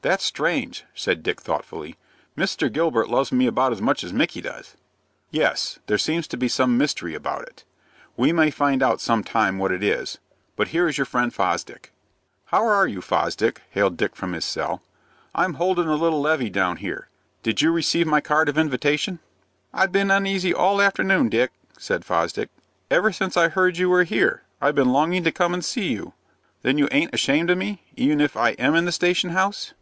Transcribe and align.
"That's 0.00 0.24
strange!" 0.24 0.84
said 0.94 1.24
Dick, 1.24 1.40
thoughtfully. 1.40 1.96
"Mr. 2.36 2.72
Gilbert 2.72 3.08
loves 3.08 3.32
me 3.32 3.48
about 3.48 3.72
as 3.72 3.82
much 3.82 4.04
as 4.04 4.12
Micky 4.12 4.40
does." 4.40 4.76
"Yes, 5.32 5.80
there 5.88 5.98
seems 5.98 6.28
to 6.28 6.36
be 6.36 6.46
some 6.46 6.78
mystery 6.78 7.16
about 7.16 7.42
it. 7.42 7.64
We 8.16 8.32
may 8.32 8.52
find 8.52 8.80
out 8.80 9.00
some 9.00 9.24
time 9.24 9.58
what 9.58 9.72
it 9.72 9.82
is. 9.82 10.18
But 10.54 10.68
here 10.68 10.86
is 10.86 10.98
your 10.98 11.04
friend 11.04 11.34
Fosdick." 11.34 11.90
"How 12.46 12.64
are 12.64 12.86
you, 12.86 13.00
Fosdick?" 13.02 13.60
hailed 13.70 13.96
Dick 13.96 14.14
from 14.14 14.34
his 14.34 14.44
cell. 14.44 14.82
"I'm 15.34 15.54
holdin' 15.54 15.88
a 15.88 15.96
little 15.96 16.20
levee 16.20 16.48
down 16.50 16.76
here. 16.76 17.08
Did 17.42 17.60
you 17.60 17.72
receive 17.72 18.06
my 18.06 18.20
card 18.20 18.48
of 18.48 18.56
invitation?" 18.56 19.18
"I've 19.74 19.90
been 19.90 20.12
uneasy 20.12 20.54
all 20.54 20.76
the 20.76 20.84
afternoon, 20.84 21.28
Dick," 21.28 21.50
said 21.76 22.04
Fosdick. 22.04 22.50
"Ever 22.88 23.10
since 23.12 23.36
I 23.36 23.48
heard 23.48 23.74
that 23.74 23.80
you 23.80 23.90
were 23.90 24.04
here, 24.04 24.44
I've 24.60 24.76
been 24.76 24.92
longing 24.92 25.24
to 25.24 25.32
come 25.32 25.52
and 25.52 25.64
see 25.64 25.88
you." 25.88 26.14
"Then 26.62 26.78
you 26.78 26.86
aint 26.92 27.12
ashamed 27.12 27.50
of 27.50 27.58
me, 27.58 27.82
even 27.96 28.20
if 28.20 28.36
I 28.36 28.50
am 28.52 28.76
in 28.76 28.84
the 28.84 28.92
station 28.92 29.30
house?" 29.30 29.74